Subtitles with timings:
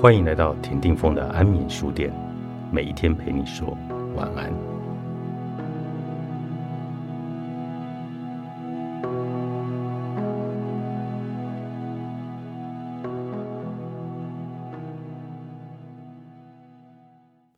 [0.00, 2.10] 欢迎来到田定峰的安眠书店，
[2.72, 3.76] 每一天陪你说
[4.16, 4.50] 晚安。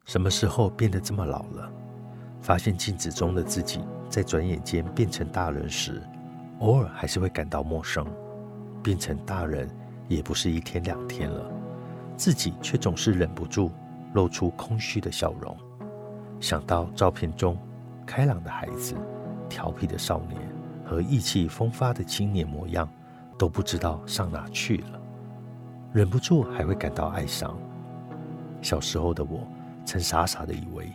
[0.05, 1.71] 什么时候变得这么老了？
[2.41, 6.03] 发现镜子中的自己在转眼间变成大人时，
[6.59, 8.05] 偶尔还是会感到陌生。
[8.83, 9.71] 变成大人
[10.09, 11.62] 也不是一天两天了，
[12.23, 13.69] 自己却总是忍不住
[14.13, 15.57] 露出空虚的笑容。
[16.39, 17.59] 想到照片中
[18.07, 18.95] 开朗的孩子、
[19.49, 20.41] 调皮的少年
[20.85, 22.89] 和意气风发的青年模样，
[23.37, 25.01] 都不知道上哪去了，
[25.93, 27.59] 忍不住还会感到哀伤。
[28.61, 29.41] 小时候的我。
[29.85, 30.93] 曾傻傻的以为，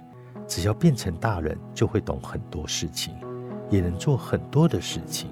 [0.47, 3.13] 只要变成大人，就会懂很多事情，
[3.69, 5.29] 也能做很多的事情。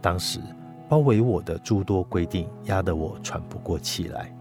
[0.00, 0.40] 当时
[0.88, 4.34] 包围我的诸多规定，压得我喘不过气来。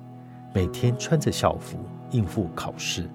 [0.58, 1.78] 每天穿着校服
[2.10, 3.08] 应付考试，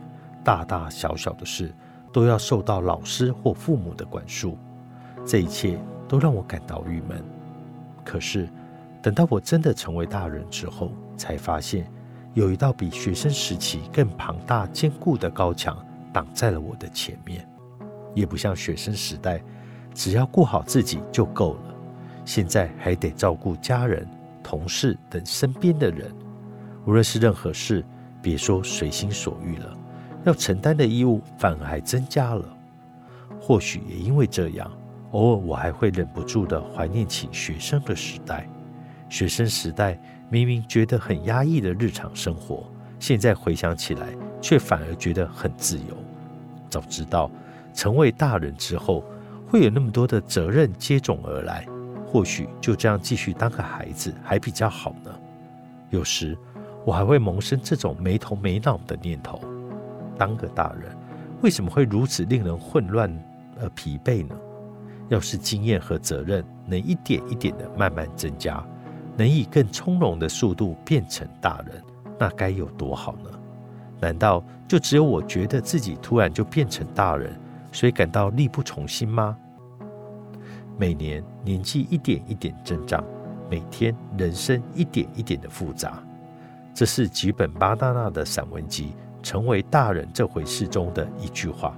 [0.45, 1.75] 大大小小的事
[2.13, 4.57] 都要受到老师或父母的管束。
[5.27, 5.77] 这一切
[6.07, 7.21] 都让我感到郁闷。
[8.05, 8.49] 可是，
[9.03, 11.85] 等到我真的成为大人之后，才发现。
[12.35, 15.77] 有一道比学生时期更庞大、坚固的高墙
[16.13, 17.45] 挡在了我的前面，
[18.15, 19.43] 也不像学生时代，
[19.93, 21.75] 只要顾好自己就够了。
[22.25, 24.09] 现在还得照顾家人、
[24.45, 26.15] 同事等身边的人，
[26.85, 27.85] 无论是任何事，
[28.21, 29.77] 别说随心所欲了，
[30.25, 32.45] 要承担的义务反而还增加了。
[33.41, 34.71] 或许也因为这样，
[35.11, 38.49] 偶尔我还会忍不住的怀念起学生的时代。
[39.09, 39.99] 学生时代
[40.31, 42.65] 明明觉得很压抑的日常生活，
[42.99, 44.09] 现在回想起来，
[44.41, 45.97] 却反而觉得很自由。
[46.71, 47.31] 早知道
[47.75, 49.05] 成为大人之后
[49.47, 51.67] 会有那么多的责任接踵而来，
[52.07, 55.11] 或许就这样继续当个孩子还比较好呢。
[55.91, 56.39] 有时
[56.85, 59.41] 我还会萌生这种没头没脑的念头：
[60.19, 60.97] 当个大人
[61.43, 63.11] 为什么会如此令人混乱
[63.61, 64.35] 而疲惫呢？
[65.09, 68.65] 要是经验和责任能一点一点的慢慢增加。
[69.15, 71.83] 能以更从容的速度变成大人，
[72.19, 73.29] 那该有多好呢？
[74.01, 77.39] 难道就只有我觉得自己突然就变成大人，
[77.71, 79.37] 所以感到力不从心吗？
[80.79, 83.05] 每年年纪一点一点增长，
[83.51, 86.03] 每天人生一点一点的复杂，
[86.75, 91.77] 这是吉本巴纳纳的散文集《成为大人这回事》中的一句话。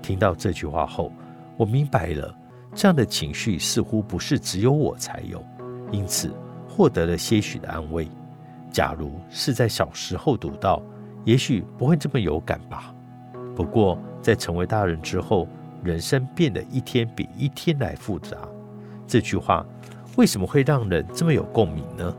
[0.00, 1.12] 听到这句话后，
[1.56, 2.34] 我明白了，
[2.74, 5.44] 这样的情绪似乎不是只有我才有，
[5.90, 6.32] 因此。
[6.66, 8.08] 获得了些许的安慰。
[8.72, 10.82] 假如是在小时候读到，
[11.22, 12.92] 也许不会这么有感吧。
[13.54, 15.46] 不过，在成为大人之后，
[15.84, 18.36] 人生变得一天比一天来复杂。
[19.06, 19.64] 这句话
[20.16, 22.12] 为什么会让人这么有共鸣呢？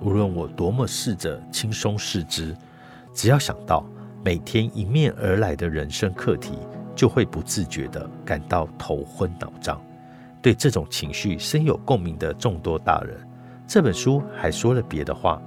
[0.00, 2.56] 无论我多么试着轻松视之，
[3.14, 3.84] 只要想到
[4.24, 6.52] 每天迎面而来的人生课题，
[6.94, 9.80] 就会不自觉地感到头昏脑胀。
[10.42, 13.18] 对这种情绪深有共鸣的众多大人。
[13.66, 15.42] 这本书还说了别的话，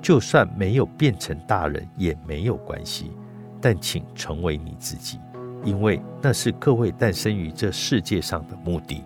[0.00, 3.10] 就算没有变成大人也没有关系，
[3.60, 5.18] 但请成为你自己，
[5.64, 9.02] 因为那是各位诞生于这世界上的目的。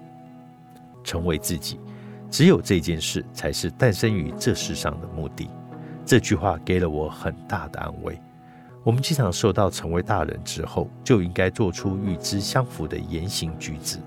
[1.05, 1.81] 成为自己，
[2.31, 5.51] 只有这件事才是诞生于这世上的目的。
[6.05, 8.21] 这句话给了我很大的安慰。
[8.85, 13.99] 我们经常受到成为大人之后就应该做出与之相符的言行举止，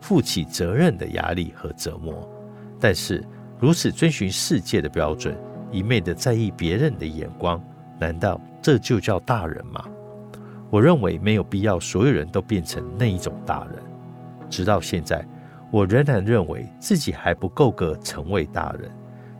[0.00, 2.28] 负起责任的压力和折磨，
[2.80, 3.24] 但是。
[3.60, 5.38] 如此遵循世界的标准，
[5.70, 7.62] 一昧的在意别人的眼光，
[7.96, 9.84] 难道这就叫大人吗？
[10.68, 13.80] 我认为没有必要所有人都变成那一种大人。
[14.50, 15.24] 直到现在，
[15.72, 18.90] 我仍然认为自己还不够格成为大人。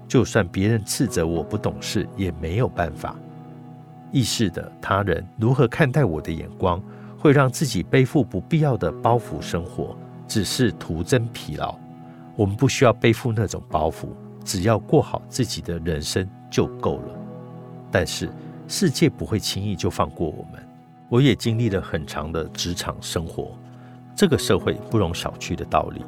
[0.09, 3.15] 就算别人斥责我不懂事，也没有办法。
[4.10, 6.82] 意识的他人如何看待我的眼光，
[7.19, 9.95] 会让自己背负不必要的包袱生活，
[10.27, 11.78] 只是徒增疲劳。
[12.34, 14.09] 我们不需要背负那种包袱，
[14.42, 17.15] 只要过好自己的人生就够了。
[17.91, 18.30] 但是
[18.66, 20.66] 世界不会轻易就放过我们。
[21.10, 23.53] 我也经历了很长的职场生活，
[24.16, 26.03] 这个社会不容小觑的道理，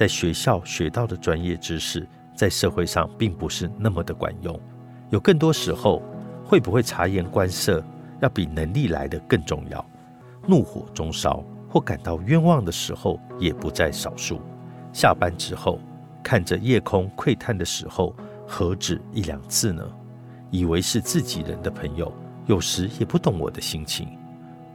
[0.00, 4.58] 在学校学到的专业知识，在社会上并不是那么的管用。
[5.10, 6.00] 有更多时候，
[6.42, 7.84] 会不会察言观色，
[8.22, 9.84] 要比能力来的更重要。
[10.46, 14.40] 怒火中烧或感到冤枉的时候，也不在少数。
[14.90, 15.78] 下班之后，
[16.22, 18.16] 看着夜空窥探的时候，
[18.48, 19.86] 何止一两次呢？
[20.50, 22.10] 以为是自己人的朋友，
[22.46, 24.08] 有时也不懂我的心情。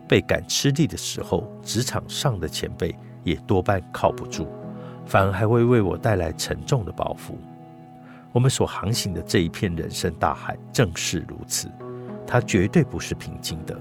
[0.08, 4.48] 倍感吃力的时候，职场上的前辈也多半靠不住，
[5.06, 7.36] 反而还会为我带来沉重的包袱。
[8.32, 11.70] 我们所航行的这一片人生大海，正是如此。
[12.28, 13.78] 它绝对不是平静的。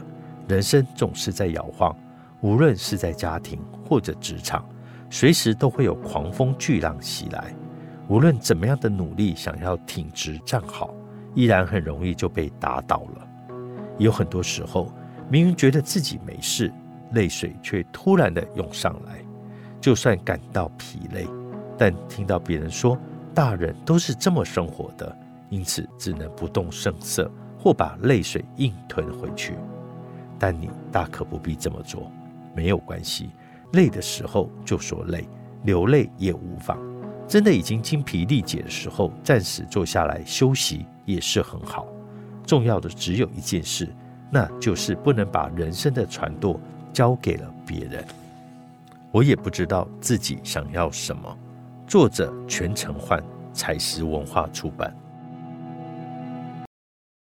[0.46, 1.96] 人生总是在摇晃，
[2.40, 4.64] 无论是在家庭或者职场，
[5.10, 7.54] 随时都会有狂风巨浪袭来。
[8.06, 10.94] 无论怎么样的努力，想要挺直站好，
[11.34, 13.26] 依然很容易就被打倒了。
[13.96, 14.92] 有很多时候，
[15.30, 16.70] 明明觉得自己没事，
[17.12, 19.24] 泪水却突然的涌上来。
[19.84, 21.26] 就算感到疲累，
[21.76, 22.98] 但听到别人说
[23.34, 25.14] 大人都是这么生活的，
[25.50, 29.58] 因此只能不动声色，或把泪水硬吞回去。
[30.38, 32.10] 但你大可不必这么做，
[32.56, 33.28] 没有关系。
[33.74, 35.28] 累的时候就说累，
[35.64, 36.78] 流泪也无妨。
[37.28, 41.86] 真的已经精疲力竭的时候，暂时坐下来休息也是很好。
[42.46, 43.94] 重要的只有一件事，
[44.30, 46.58] 那就是不能把人生的船舵
[46.90, 48.02] 交给了别人。
[49.14, 51.38] 我也不知道自己想要什么。
[51.86, 53.22] 作者全程换，
[53.52, 54.92] 彩石文化出版。